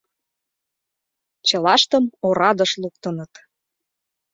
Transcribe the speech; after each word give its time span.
Чылаштым 1.47 2.05
орадыш 2.27 2.71
луктыныт. 2.81 3.33